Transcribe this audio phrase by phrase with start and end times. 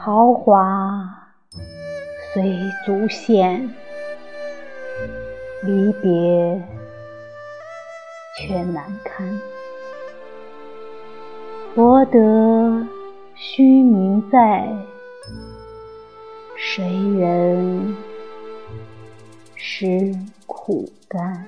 [0.00, 1.28] 豪华
[2.32, 3.68] 虽足现，
[5.64, 6.62] 离别
[8.36, 9.28] 却难堪。
[11.74, 12.86] 博得
[13.34, 14.72] 虚名在，
[16.56, 16.84] 谁
[17.18, 17.96] 人
[19.56, 20.14] 识
[20.46, 21.44] 苦甘？